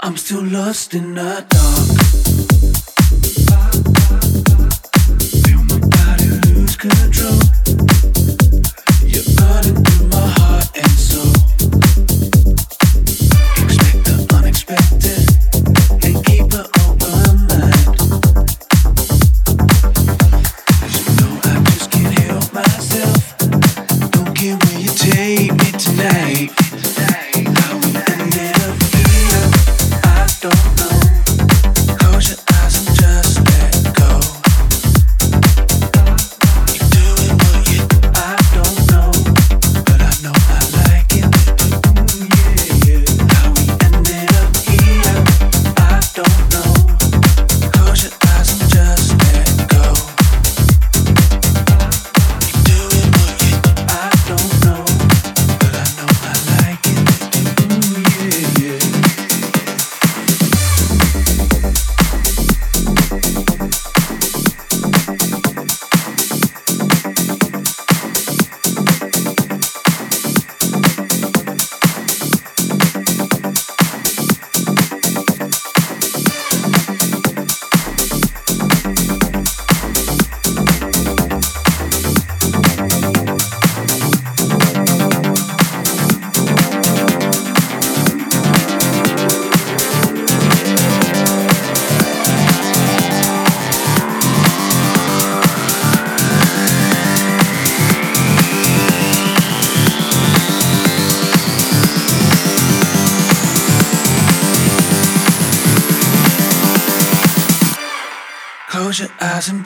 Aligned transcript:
I'm 0.00 0.16
still 0.16 0.42
lost 0.42 0.94
in 0.94 1.14
the 1.14 1.44
dark. 1.50 2.67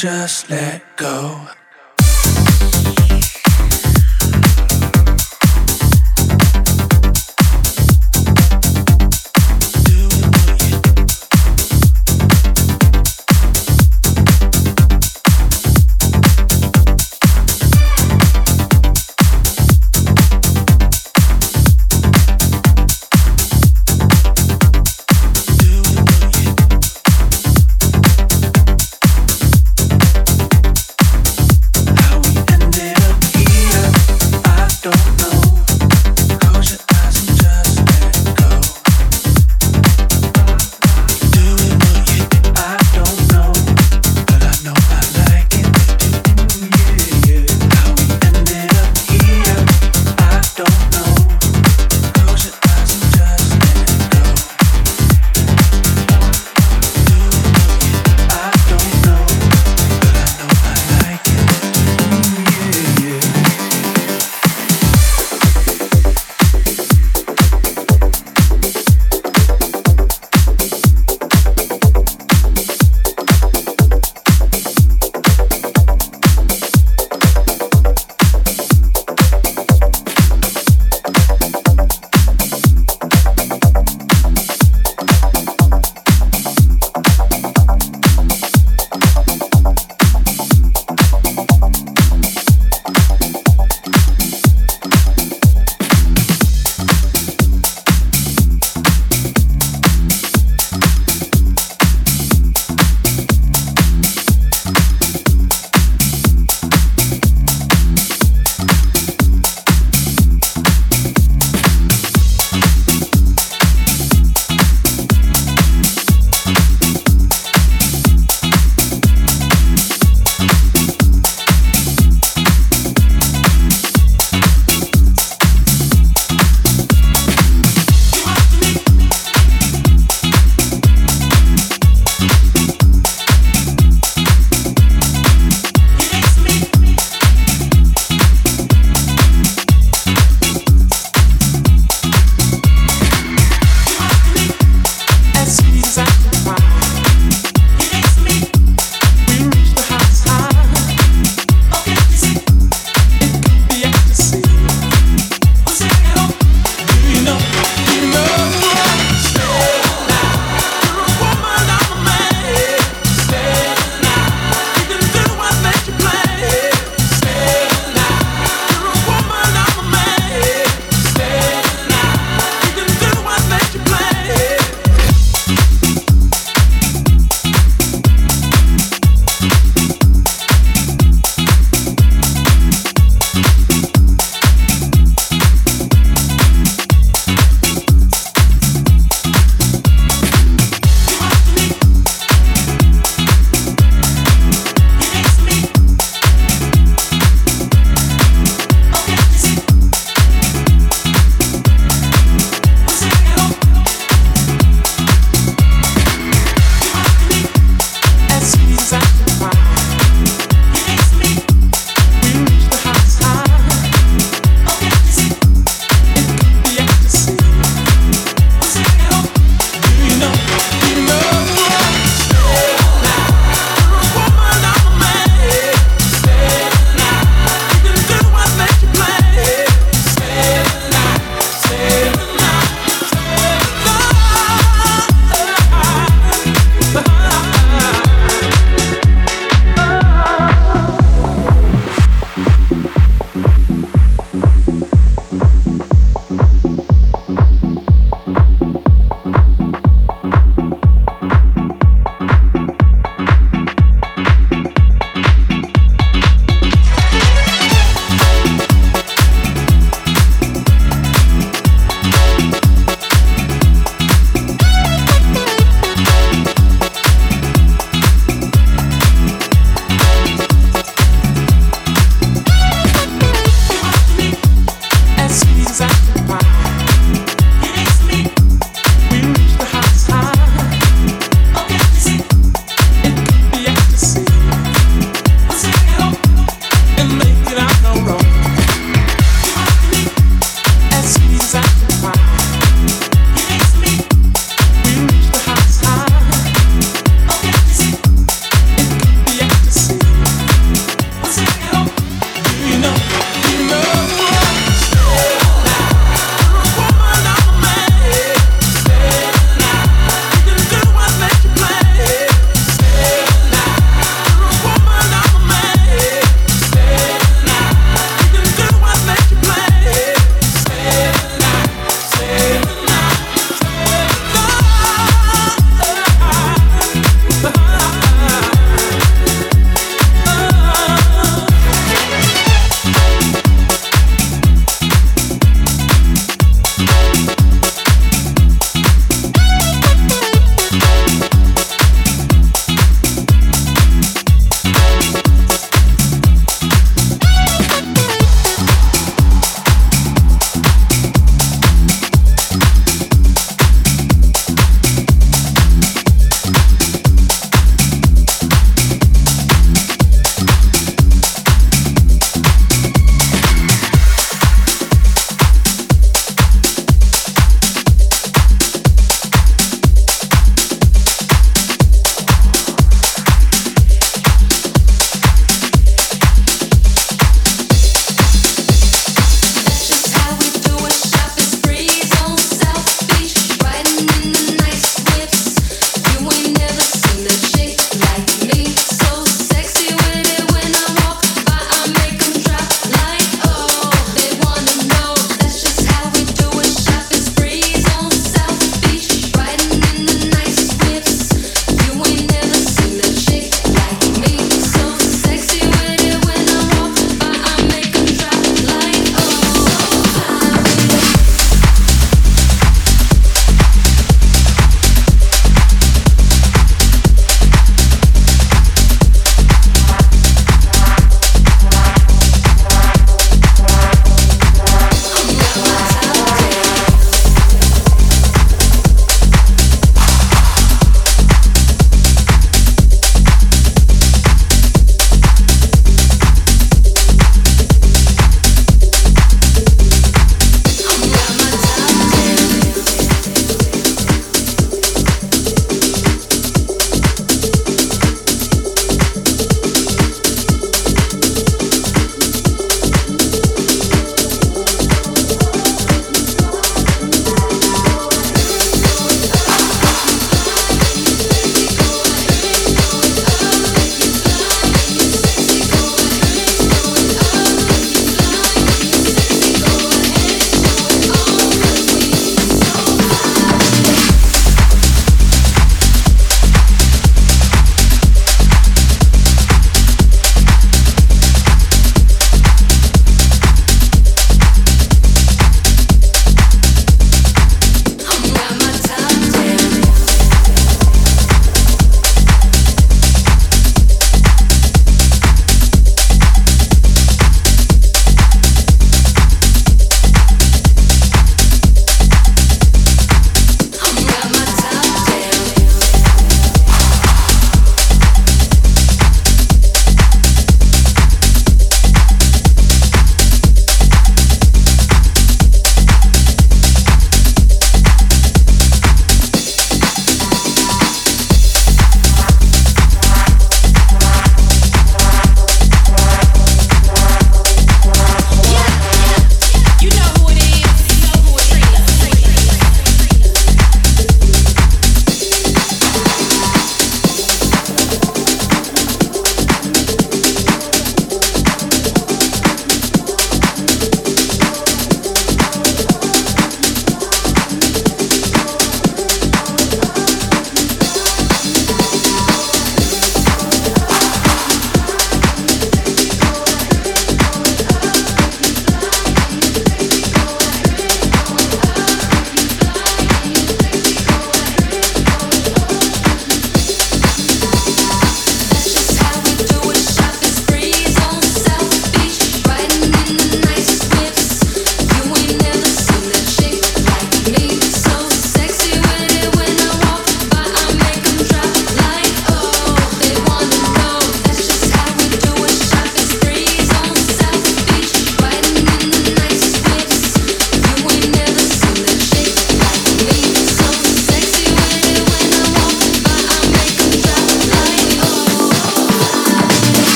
Just 0.00 0.48
let 0.48 0.89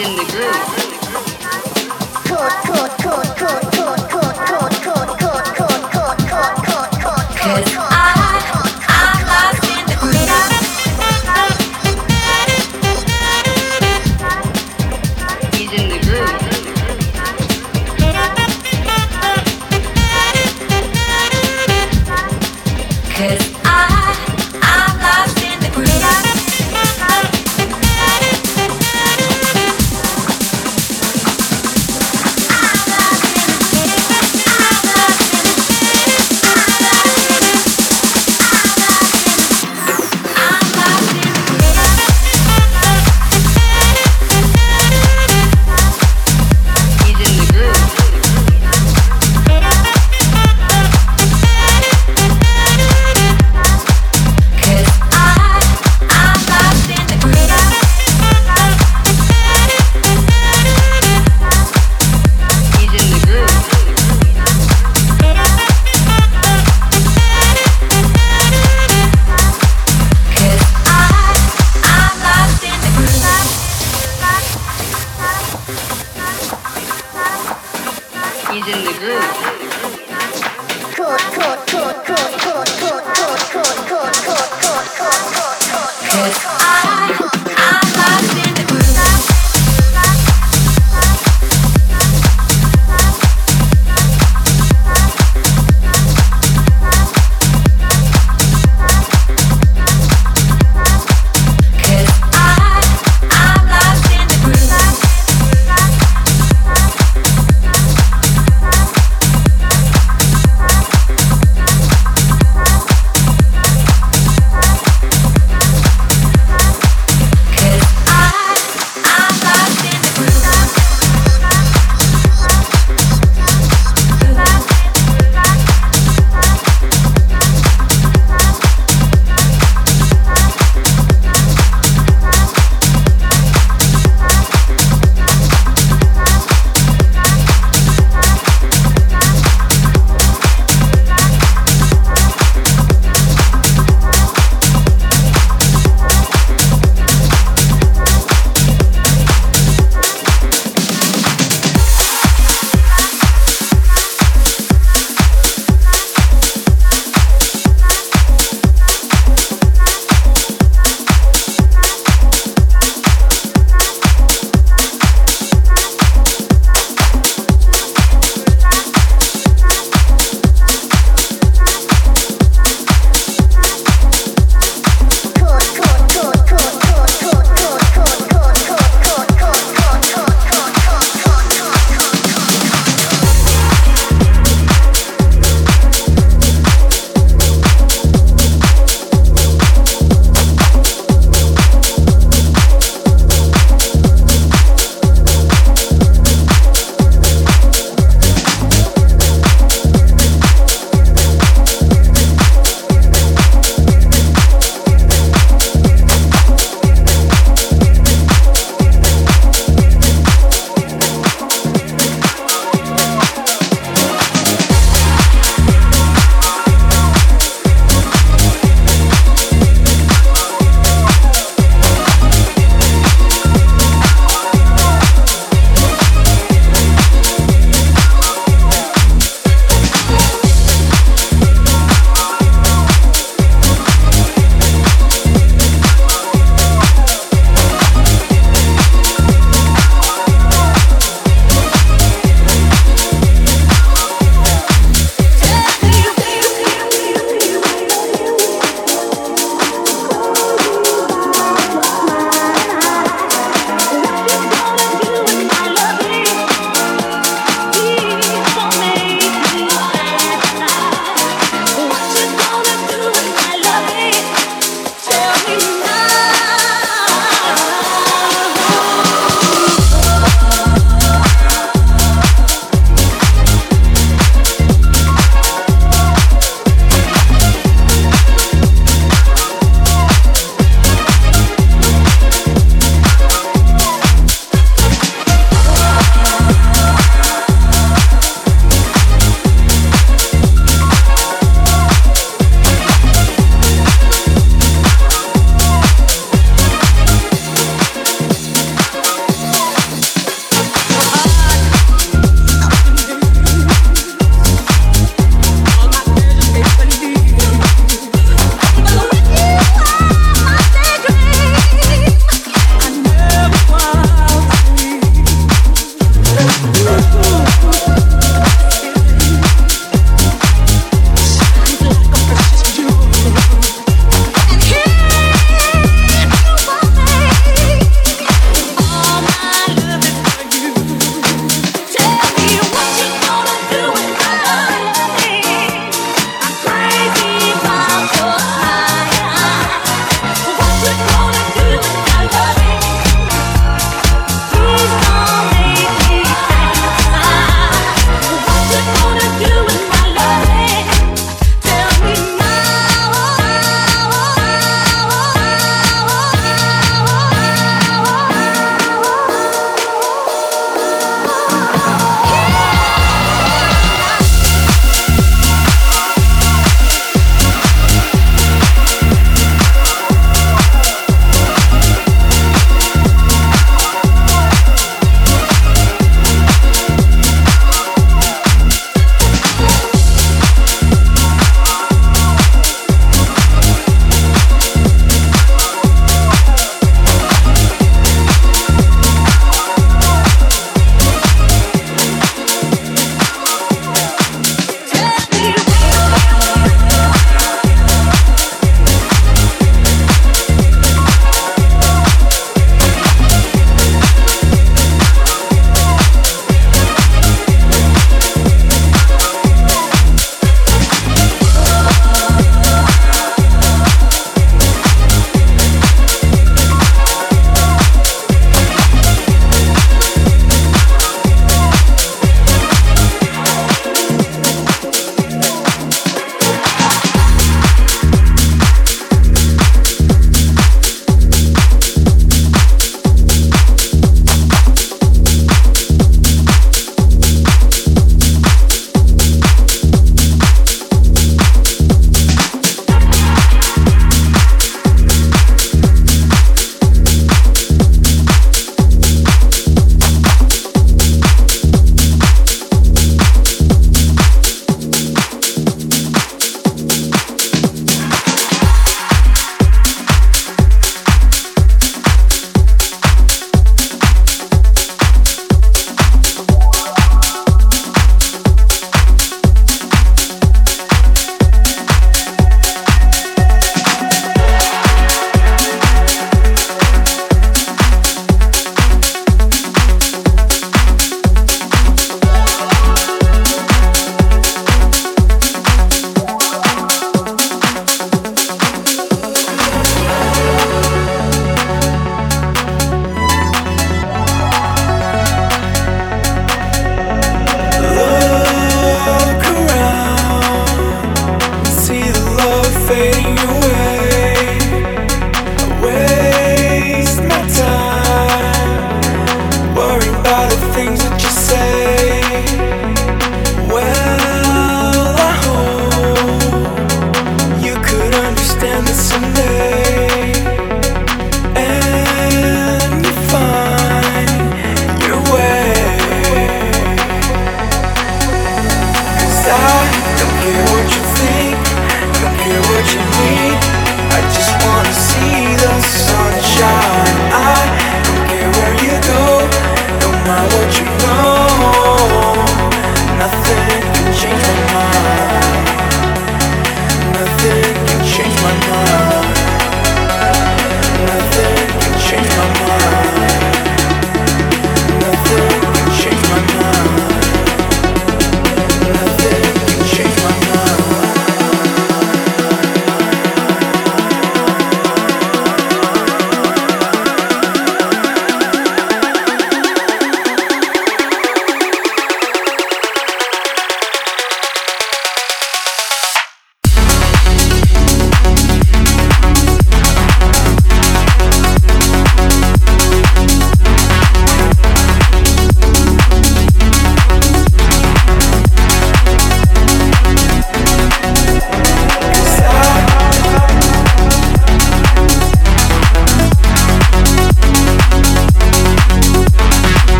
in 0.00 0.14
the 0.14 0.24
groove. 0.30 1.88
Cool, 2.24 2.48
cool. 2.66 2.97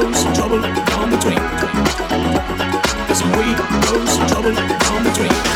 goes 0.00 0.18
some 0.18 0.34
trouble 0.34 0.58
like 0.58 0.74
between. 1.10 1.38
There's 3.06 3.18
some 3.20 3.32
goes 3.82 4.10
trouble 4.28 4.52
like 4.52 4.68
the 4.68 4.84
between. 5.04 5.53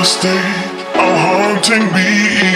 mistake. 0.00 0.32
I'm 0.94 1.14
haunting 1.24 1.84
me. 1.92 2.49